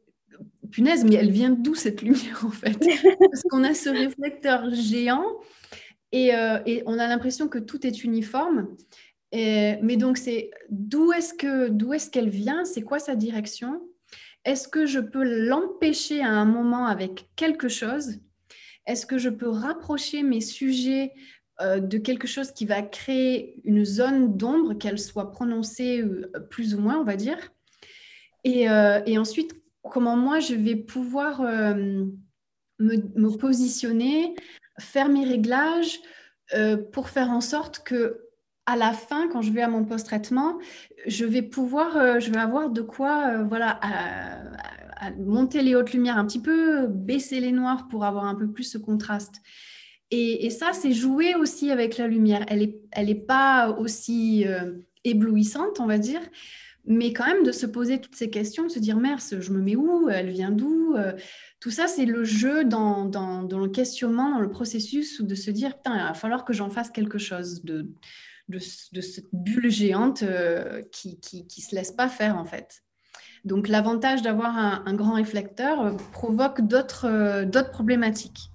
[0.72, 2.80] punaise, mais elle vient d'où cette lumière en fait?
[3.20, 5.26] Parce qu'on a ce réflecteur géant
[6.14, 8.76] euh, et, on a l'impression que tout est uniforme.
[9.32, 12.66] mais donc, c'est d'où est-ce que d'où est-ce qu'elle vient?
[12.66, 13.82] C'est quoi sa direction?
[14.46, 18.20] Est-ce que je peux l'empêcher à un moment avec quelque chose?
[18.86, 21.14] Est-ce que je peux rapprocher mes sujets
[21.62, 26.76] euh, de quelque chose qui va créer une zone d'ombre, qu'elle soit prononcée euh, plus
[26.76, 27.38] ou moins, on va dire?
[28.46, 32.06] Euh, et, ensuite, comment moi, je vais pouvoir euh,
[32.80, 34.36] me, positionner,
[34.80, 36.00] faire mes réglages
[36.54, 38.20] euh, pour faire en sorte que
[38.66, 40.58] à la fin, quand je vais à mon post-traitement,
[41.06, 43.78] je vais pouvoir, je vais avoir de quoi, voilà,
[45.12, 48.64] monter les hautes lumières un petit peu, baisser les noirs pour avoir un peu plus
[48.64, 49.36] ce contraste.
[50.12, 52.46] Et, ça, c'est jouer aussi avec la lumière.
[52.48, 54.46] Elle n'est elle est pas aussi
[55.04, 56.22] éblouissante, on va dire,
[56.86, 59.62] mais quand même de se poser toutes ces questions, de se dire merde, je me
[59.62, 60.10] mets où?
[60.10, 60.96] Elle vient d'où?
[60.96, 61.14] Euh,
[61.60, 65.78] Tout ça, c'est le jeu dans, dans, le questionnement, dans le processus, de se dire
[65.78, 67.90] putain, il va falloir que j'en fasse quelque chose de,
[68.50, 72.84] de, cette bulle géante euh, qui, qui se laisse pas faire en fait.
[73.46, 78.50] Donc l'avantage d'avoir un, grand réflecteur euh, provoque d'autres d'autres problématiques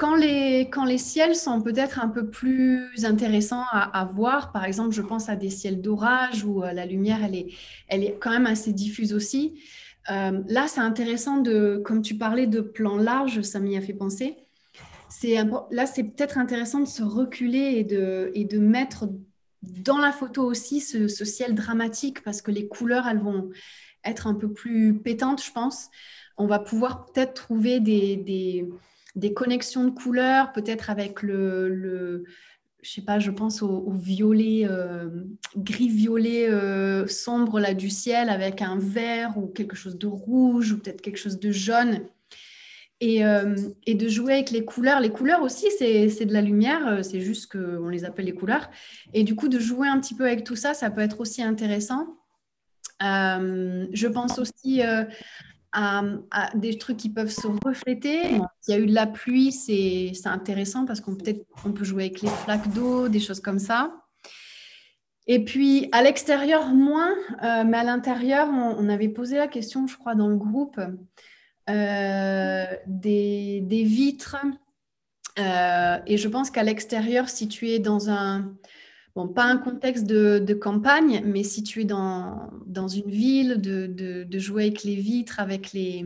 [0.00, 4.92] quand les, quand les ciels sont peut-être un peu plus intéressants à, voir, par exemple,
[4.92, 7.48] je pense à des ciels d'orage où euh, la lumière, elle est,
[7.86, 9.60] elle est quand même assez diffuse aussi.
[10.10, 13.92] Euh, là, c'est intéressant de, comme tu parlais de plan large, ça m'y a fait
[13.92, 14.38] penser.
[15.70, 19.06] Là, c'est peut-être intéressant de se reculer et de, et de mettre
[19.62, 23.50] dans la photo aussi ce, ciel dramatique parce que les couleurs, elles vont
[24.04, 25.88] être un peu plus pétantes, je pense.
[26.36, 28.68] On va pouvoir peut-être trouver des,
[29.14, 32.24] des connexions de couleurs, peut-être avec le, le
[32.82, 35.08] je sais pas, je pense au, violet, euh,
[35.56, 40.78] gris-violet euh, sombre là du ciel avec un vert ou quelque chose de rouge ou
[40.78, 42.00] peut-être quelque chose de jaune.
[43.02, 45.00] Et, euh, et, de jouer avec les couleurs.
[45.00, 48.68] Les couleurs aussi, c'est de la lumière, c'est juste qu'on les appelle les couleurs.
[49.14, 51.42] Et du coup, de jouer un petit peu avec tout ça, ça peut être aussi
[51.42, 52.18] intéressant.
[53.00, 54.82] je pense aussi
[55.72, 58.20] à, des trucs qui peuvent se refléter.
[58.60, 62.20] S'il y a eu de la pluie, c'est intéressant parce qu'on peut, peut jouer avec
[62.20, 63.94] les flaques d'eau, des choses comme ça.
[65.26, 67.12] Et puis à l'extérieur, moins,
[67.44, 70.88] euh, mais à l'intérieur, on, avait posé la question, je crois, dans le groupe, euh,
[71.68, 74.36] des, des, vitres.
[75.38, 78.54] Euh, et je pense qu'à l'extérieur, si tu es dans un,
[79.14, 83.86] bon, pas un contexte de, campagne, mais si tu es dans, dans une ville, de,
[83.86, 86.04] de, jouer avec les vitres, avec les,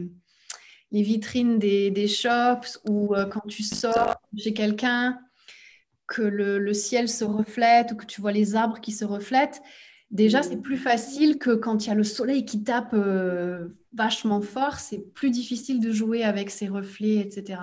[0.92, 5.18] les vitrines des, des, shops, ou euh, quand tu sors chez quelqu'un,
[6.06, 9.62] que le, le, ciel se reflète, ou que tu vois les arbres qui se reflètent,
[10.14, 14.40] déjà c'est plus facile que quand il y a le soleil qui tape euh, vachement
[14.40, 17.58] fort, c'est plus difficile de jouer avec ces reflets, etc.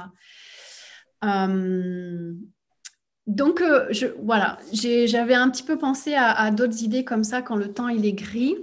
[3.27, 7.55] Donc, euh, je, voilà, j'avais un petit peu pensé à, d'autres idées comme ça quand
[7.55, 8.57] le temps il est gris.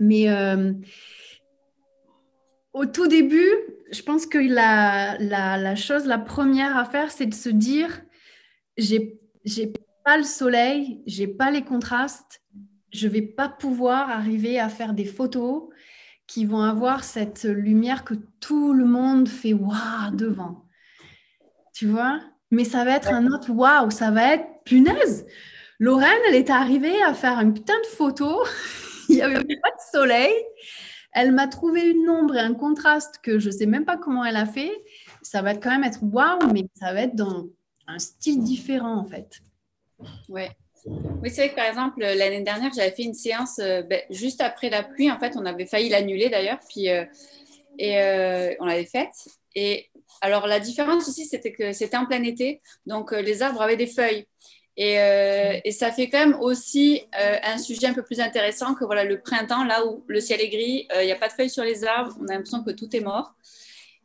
[0.00, 0.72] Mais euh,
[2.72, 3.50] au tout début,
[3.92, 8.02] je pense que la, la, chose, la première à faire, c'est de se dire,
[8.76, 9.18] j'ai
[10.04, 12.42] pas le soleil, j'ai pas les contrastes,
[12.94, 15.64] je vais pas pouvoir arriver à faire des photos
[16.26, 20.64] qui vont avoir cette lumière que tout le monde fait waouh devant.
[21.74, 22.20] Tu vois?
[22.50, 25.26] Mais ça va être un autre waouh, ça va être punaise.
[25.80, 28.44] Lorraine, elle est arrivée à faire une putain de photo.
[29.08, 30.32] Il n'y avait pas de soleil.
[31.12, 34.24] Elle m'a trouvé une ombre et un contraste que je ne sais même pas comment
[34.24, 34.72] elle a fait.
[35.20, 37.48] Ça va quand même être waouh, mais ça va être dans
[37.88, 39.40] un style différent en fait.
[40.28, 40.50] Ouais.
[40.86, 44.40] Oui, c'est vrai que par exemple, l'année dernière, j'avais fait une séance euh, ben, juste
[44.42, 45.10] après la pluie.
[45.10, 47.04] En fait, on avait failli l'annuler d'ailleurs, puis euh,
[47.78, 49.14] et euh, on l'avait faite.
[49.54, 49.88] Et
[50.20, 53.86] alors, la différence aussi, c'était que c'était en plein été, donc les arbres avaient des
[53.86, 54.26] feuilles.
[54.76, 54.96] Et,
[55.70, 59.64] ça fait quand même aussi un sujet un peu plus intéressant que voilà, le printemps,
[59.64, 62.16] là où le ciel est gris, il n'y a pas de feuilles sur les arbres,
[62.20, 63.34] on a l'impression que tout est mort.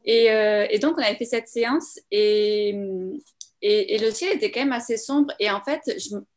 [0.06, 2.76] Et, et, donc, on avait fait cette séance et,
[3.62, 5.34] et, le ciel était quand même assez sombre.
[5.40, 5.82] Et en fait,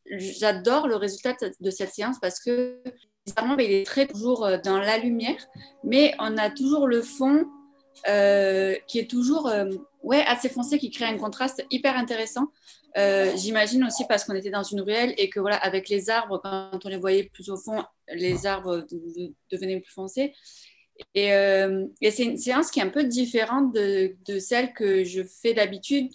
[0.07, 2.83] j'adore le résultat de cette séance parce que
[3.27, 5.47] bizarrement, il est très toujours euh, dans la lumière,
[5.85, 7.47] mais on a toujours le fond
[8.09, 9.71] euh, qui est toujours euh,
[10.03, 12.49] ouais, assez foncé, qui crée un contraste hyper intéressant.
[13.37, 16.79] J'imagine aussi parce qu'on était dans une ruelle et que voilà, avec les arbres, quand
[16.85, 17.83] on les voyait plus au fond,
[18.13, 18.85] les arbres
[19.51, 20.35] devenaient plus foncés.
[21.15, 21.31] Et,
[22.11, 26.13] c'est une séance qui est un peu différente de celle que je fais d'habitude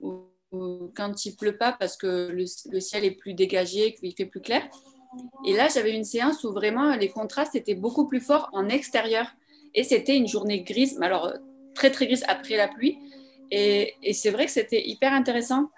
[0.00, 4.62] quand il pleut pas parce que le, ciel est plus dégagé, qu'il fait plus clair.
[5.46, 9.26] Et là, j'avais une séance où vraiment les contrastes étaient beaucoup plus forts en extérieur.
[9.74, 11.32] Et c'était une journée grise, mais alors
[11.74, 12.98] très très grise après la pluie.
[13.50, 15.70] Et, c'est vrai que c'était hyper intéressant.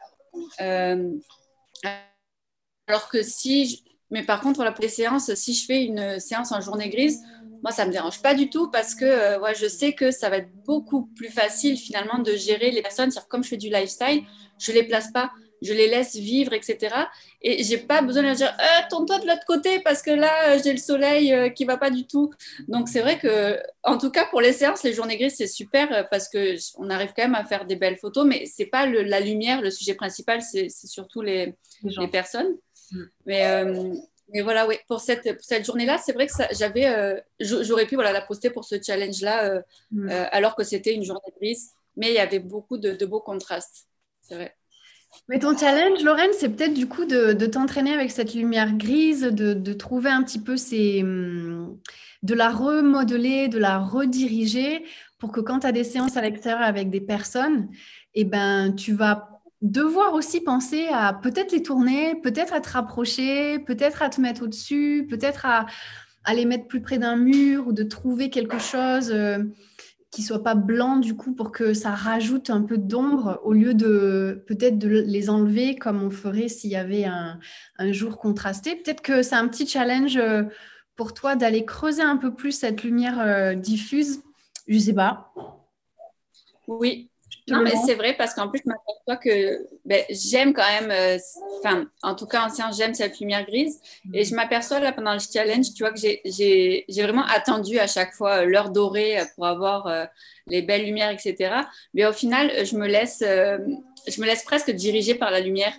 [0.61, 1.17] Euh,
[2.87, 6.61] alors que si, mais par contre, pour les séances, si je fais une séance en
[6.61, 7.21] journée grise,
[7.63, 10.29] moi, ça ne me dérange pas du tout parce que euh, je sais que ça
[10.29, 13.11] va être beaucoup plus facile finalement de gérer les personnes.
[13.29, 14.23] Comme je fais du lifestyle,
[14.59, 16.95] je ne les place pas, je les laisse vivre, etc.
[17.43, 20.11] Et je n'ai pas besoin de leur dire euh, tourne-toi de l'autre côté parce que
[20.11, 22.31] là, euh, j'ai le soleil qui ne va pas du tout.
[22.69, 26.09] Donc, c'est vrai que, en tout cas, pour les séances, les journées grises, c'est super
[26.11, 29.21] parce qu'on arrive quand même à faire des belles photos, mais ce n'est pas la
[29.21, 32.57] lumière, le sujet principal, c'est surtout les, les, personnes.
[32.93, 33.03] Mm.
[33.27, 33.65] Mais,
[34.33, 38.13] mais voilà, oui, pour cette, cette journée-là, c'est vrai que j'avais, euh, j'aurais pu voilà,
[38.13, 40.11] la poster pour ce challenge-là, euh, mm.
[40.11, 43.87] euh, alors que c'était une journée grise, mais il y avait beaucoup de, beaux contrastes.
[44.23, 44.55] C'est vrai.
[45.29, 49.23] Mais ton challenge, Lorraine, c'est peut-être du coup de, de t'entraîner avec cette lumière grise,
[49.23, 51.03] de, de, trouver un petit peu ces.
[51.03, 51.79] Hum,
[52.23, 54.85] de la remodeler, de la rediriger
[55.19, 57.69] pour que quand tu as des séances à l'extérieur avec des personnes,
[58.15, 63.59] eh ben, tu vas devoir aussi penser à peut-être les tourner, peut-être à te rapprocher,
[63.61, 65.67] peut-être à te mettre au-dessus, peut-être à,
[66.35, 69.39] les mettre plus près d'un mur ou de trouver quelque chose euh,
[70.11, 73.73] qui soit pas blanc du coup pour que ça rajoute un peu d'ombre au lieu
[73.73, 77.41] de peut-être de les enlever comme on ferait s'il y avait un,
[77.93, 78.77] jour contrasté.
[78.77, 80.45] Peut-être que c'est un petit challenge euh,
[80.97, 84.21] pour toi d'aller creuser un peu plus cette lumière euh, diffuse.
[84.67, 85.33] Je sais pas.
[86.67, 87.11] Oui,
[87.51, 91.19] non, mais c'est vrai parce qu'en plus, je m'aperçois que ben, j'aime quand même, euh,
[91.59, 93.81] enfin, en tout cas, ancien, j'aime cette lumière grise.
[94.13, 98.15] Et je m'aperçois là pendant le challenge, tu vois, que j'ai vraiment attendu à chaque
[98.15, 100.09] fois euh, l'heure dorée euh, pour avoir
[100.47, 101.55] les belles lumières, etc.
[101.95, 105.73] Mais au final, je me laisse, je me laisse presque diriger par la lumière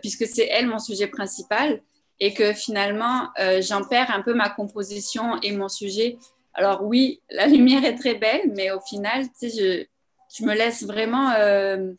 [0.00, 1.80] puisque c'est elle mon sujet principal
[2.20, 3.28] et que finalement,
[3.60, 6.18] j'en perds un peu ma composition et mon sujet.
[6.54, 9.86] Alors oui, la lumière est très belle, mais au final, tu sais, je
[10.34, 11.92] je me laisse vraiment euh,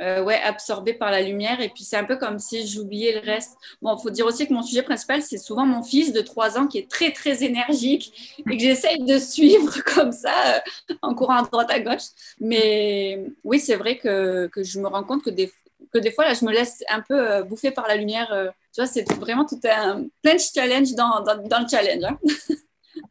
[0.00, 1.60] euh, ouais, absorber par la lumière.
[1.60, 3.56] Et puis, c'est un peu comme si j'oubliais le reste.
[3.82, 6.58] Bon, il faut dire aussi que mon sujet principal, c'est souvent mon fils de 3
[6.58, 11.14] ans qui est très, très énergique et que j'essaye de suivre comme ça euh, en
[11.14, 12.08] courant à droite à gauche.
[12.40, 15.52] Mais oui, c'est vrai que, que, je me rends compte que des,
[15.92, 18.28] que des fois, là, je me laisse un peu bouffer par la lumière.
[18.72, 22.04] tu vois, c'est vraiment tout un plein de challenge dans, dans, le challenge.
[22.04, 22.18] Hein.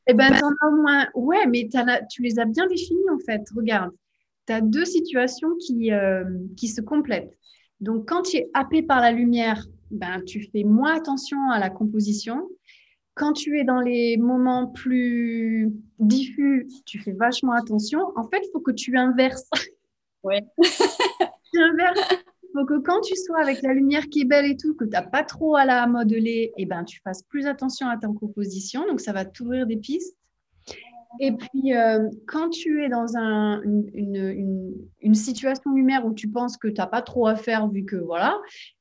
[0.07, 1.07] Eh ben, t'en as au moins.
[1.13, 1.67] Ouais, mais
[2.09, 3.41] tu les as bien définis en fait.
[3.55, 3.91] Regarde,
[4.47, 6.23] tu as deux situations qui, euh,
[6.57, 7.37] qui se complètent.
[7.81, 11.69] Donc, quand tu es happé par la lumière, ben, tu fais moins attention à la
[11.69, 12.47] composition.
[13.13, 17.99] Quand tu es dans les moments plus diffus, tu fais vachement attention.
[18.15, 19.49] En fait, il faut que tu inverses.
[20.23, 20.35] Oui.
[20.57, 21.99] tu inverses.
[22.43, 24.85] Il faut que quand tu sois avec la lumière qui est belle et tout, que
[24.85, 27.97] tu n'as pas trop à la modeler, et eh ben, tu fasses plus attention à
[27.97, 28.85] ta composition.
[28.87, 30.17] Donc, ça va t'ouvrir des pistes.
[31.19, 36.57] Et puis, euh, quand tu es dans un, une, une, situation lumière où tu penses
[36.57, 38.37] que tu n'as pas trop à faire, vu que voilà,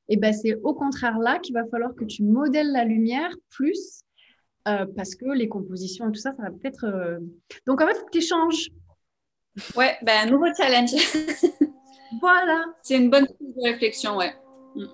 [0.09, 3.31] et eh ben c'est au contraire là qu'il va falloir que tu modèles la lumière
[3.49, 4.03] plus
[4.63, 6.85] parce que les compositions et tout ça, ça va peut-être.
[7.67, 8.69] Donc en fait, tu changes.
[9.75, 10.91] Ouais, ben, un nouveau challenge.
[12.21, 12.65] voilà.
[12.81, 13.27] C'est une bonne
[13.63, 14.33] réflexion, ouais.
[14.75, 14.85] Mm.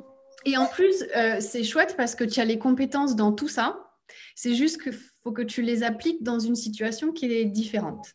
[0.45, 1.05] Et en plus,
[1.39, 3.90] c'est chouette parce que tu as les compétences dans tout ça.
[4.35, 8.07] C'est juste qu'il faut que tu les appliques dans une situation qui est différente.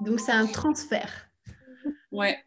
[0.00, 1.28] Donc, c'est un transfert.
[2.12, 2.38] Ouais.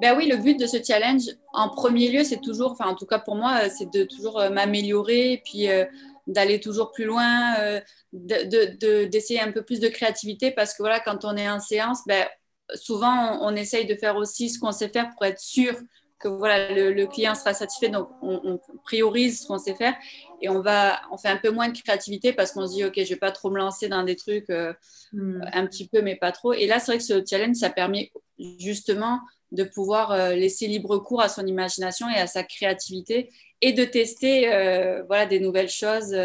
[0.00, 3.06] Ben oui, le but de ce challenge, en premier lieu, c'est toujours, enfin en tout
[3.06, 5.84] cas pour moi, c'est de toujours euh, m'améliorer, puis euh,
[6.26, 7.80] d'aller toujours plus loin, euh,
[8.12, 12.26] d'essayer un peu plus de créativité, parce que voilà, quand on est en séance, ben,
[12.74, 15.74] souvent on, essaye de faire aussi ce qu'on sait faire pour être sûr
[16.18, 17.88] que voilà, le, client sera satisfait.
[17.88, 19.94] Donc, on, priorise ce qu'on sait faire
[20.40, 22.94] et on, va, on fait un peu moins de créativité parce qu'on se dit, OK,
[22.96, 24.72] je ne vais pas trop me lancer dans des trucs euh,
[25.12, 25.40] hmm.
[25.52, 26.52] un petit peu, mais pas trop.
[26.52, 28.10] Et là, c'est vrai que ce challenge, ça permet
[28.58, 29.20] justement
[29.52, 33.84] de pouvoir euh, laisser libre cours à son imagination et à sa créativité et de
[33.84, 36.16] tester euh, voilà, des nouvelles choses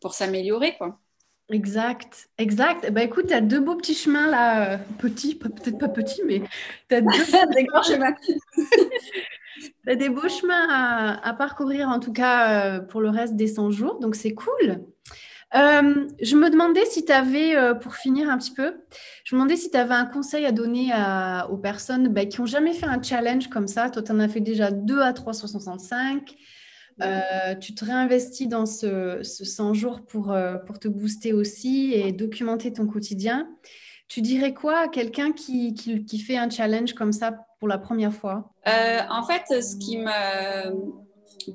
[0.00, 0.76] pour s'améliorer.
[0.76, 0.98] quoi.
[1.50, 2.90] Exact, exact.
[2.90, 6.42] Bah écoute, tu as deux beaux petits chemins là, euh, petits, peut-être pas petits, mais
[6.88, 7.10] tu as deux
[9.86, 13.72] as des beaux chemins à, parcourir, en tout cas euh, pour le reste des 100
[13.72, 14.86] jours, donc c'est cool.
[15.54, 18.76] Euh, je me demandais si tu avais, pour finir un petit peu,
[19.24, 20.92] je me demandais si tu avais un conseil à donner
[21.50, 23.90] aux personnes bah, qui n'ont jamais fait un challenge comme ça.
[23.90, 26.34] Toi, tu en as fait déjà 2 à 365.
[27.02, 32.12] Euh, tu te réinvestis dans ce, 100 jours pour, euh, pour te booster aussi et
[32.12, 33.48] documenter ton quotidien.
[34.06, 38.12] Tu dirais quoi à quelqu'un qui, qui, fait un challenge comme ça pour la première
[38.12, 38.52] fois?
[38.68, 40.70] Euh, En fait, ce qui m'a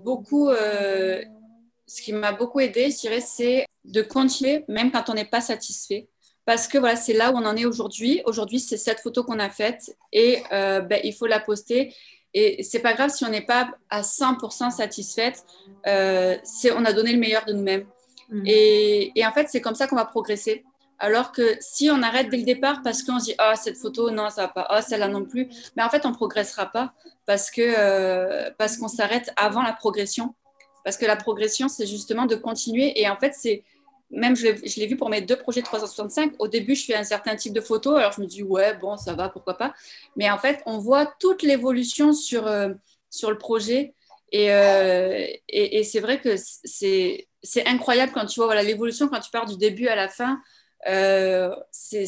[0.03, 5.25] beaucoup, ce qui m'a beaucoup aidé, je dirais, c'est de continuer même quand on n'est
[5.25, 6.09] pas satisfait.
[6.43, 8.23] Parce que voilà, c'est là où on en est aujourd'hui.
[8.25, 11.93] Aujourd'hui, c'est cette photo qu'on a faite et ben, il faut la poster.
[12.33, 15.45] Et c'est pas grave si on n'est pas à 100% satisfaite.
[15.87, 16.37] Euh,
[16.75, 17.85] on a donné le meilleur de nous-mêmes.
[18.29, 18.43] Mhm.
[18.45, 20.63] Et, et, en fait, c'est comme ça qu'on va progresser.
[20.99, 24.11] Alors que si on arrête dès le départ parce qu'on se dit oh cette photo
[24.11, 26.93] non ça va pas oh celle-là non plus, mais en fait on progressera pas
[27.25, 30.35] parce que euh, parce qu'on s'arrête avant la progression.
[30.83, 33.63] Parce que la progression c'est justement de continuer et en fait c'est
[34.11, 36.33] même je l'ai vu pour mes deux projets 365.
[36.39, 38.97] Au début, je fais un certain type de photo, alors je me dis ouais, bon,
[38.97, 39.73] ça va, pourquoi pas.
[40.15, 42.69] Mais en fait, on voit toute l'évolution sur, euh,
[43.09, 43.93] sur le projet.
[44.31, 49.45] Et, euh, et, c'est vrai que c'est incroyable quand tu vois l'évolution, quand tu pars
[49.45, 50.39] du début à la fin.
[50.87, 52.05] Euh, c'est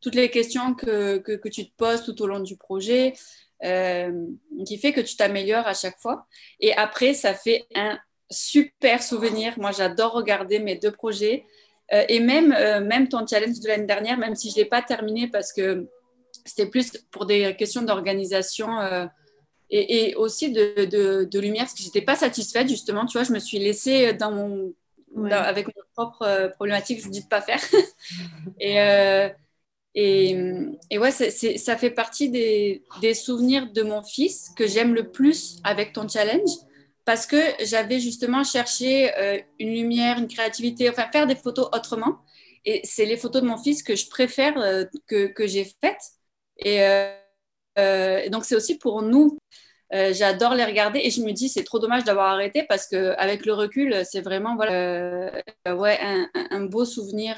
[0.00, 3.14] toutes les questions que, que, que, tu te poses tout au long du projet.
[3.62, 6.26] qui fait que tu t'améliores à chaque fois.
[6.60, 7.98] Et après, ça fait un
[8.30, 9.58] super souvenir.
[9.58, 11.44] Moi, j'adore regarder mes deux projets.
[11.92, 14.68] Euh, et même, euh, même ton challenge de l'année dernière, même si je ne l'ai
[14.68, 15.86] pas terminé parce que
[16.44, 19.06] c'était plus pour des questions d'organisation euh,
[19.70, 20.84] et, aussi de,
[21.24, 23.04] de, lumière, parce que je n'étais pas satisfaite, justement.
[23.06, 24.74] Tu vois, je me suis laissée dans mon,
[25.30, 27.60] avec mon propre problématique, je vous dis de ne pas faire.
[28.60, 28.76] et,
[29.94, 30.38] et,
[30.90, 35.60] et, ouais, ça fait partie des, des souvenirs de mon fils que j'aime le plus
[35.64, 36.48] avec ton challenge
[37.08, 42.18] parce que j'avais justement cherché euh, une lumière, une créativité, enfin faire des photos autrement.
[42.66, 46.02] Et c'est les photos de mon fils que je préfère euh, que, que j'ai faites.
[46.58, 49.38] Et, euh, donc c'est aussi pour nous.
[49.90, 53.46] J'adore les regarder et je me dis c'est trop dommage d'avoir arrêté parce que avec
[53.46, 55.32] le recul c'est vraiment voilà
[55.66, 57.36] ouais un, un, beau souvenir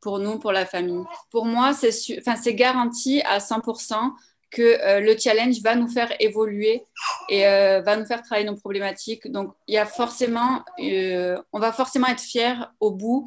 [0.00, 1.02] pour nous pour la famille.
[1.32, 4.12] Pour moi c'est enfin c'est garanti à 100%
[4.54, 6.84] que euh, le challenge va nous faire évoluer
[7.28, 9.30] et euh, va nous faire travailler nos problématiques.
[9.30, 13.26] Donc, il y a forcément, euh, on va forcément être fiers au bout,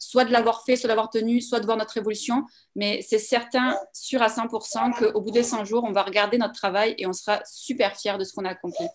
[0.00, 2.44] soit de l'avoir fait, soit d'avoir tenu, soit de voir notre évolution.
[2.74, 6.54] Mais c'est certain, sûr à 100%, qu'au bout des 100 jours, on va regarder notre
[6.54, 8.86] travail et on sera super fiers de ce qu'on a accompli.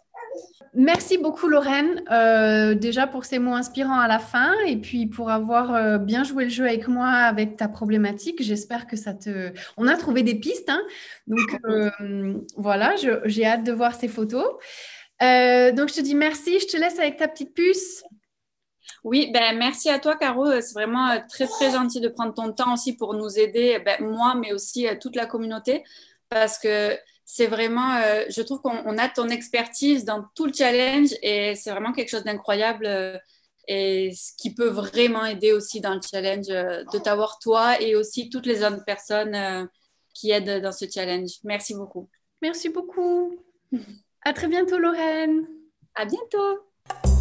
[0.73, 5.31] Merci beaucoup Lorraine, euh, déjà pour ces mots inspirants à la fin et puis pour
[5.31, 8.43] avoir euh, bien joué le jeu avec moi avec ta problématique.
[8.43, 9.51] J'espère que ça te...
[9.77, 10.81] On a trouvé des pistes, hein.
[11.25, 12.93] donc euh, voilà,
[13.25, 14.45] j'ai hâte de voir ces photos.
[15.19, 18.03] donc je te dis merci, je te laisse avec ta petite puce.
[19.03, 22.73] Oui, ben merci à toi Caro, c'est vraiment très très gentil de prendre ton temps
[22.73, 25.83] aussi pour nous aider, ben, moi mais aussi toute la communauté
[26.29, 26.97] parce que
[27.29, 31.71] c'est vraiment, euh, je trouve qu'on a ton expertise dans tout le challenge et c'est
[31.71, 33.17] vraiment quelque chose d'incroyable euh,
[33.67, 37.97] et ce qui peut vraiment aider aussi dans le challenge euh, de t'avoir toi et
[37.97, 39.69] aussi toutes les autres personnes
[40.13, 41.31] qui aident dans ce challenge.
[41.43, 42.09] Merci beaucoup.
[42.41, 43.37] Merci beaucoup.
[44.23, 45.45] À très bientôt, Lorraine.
[45.95, 47.16] À bientôt.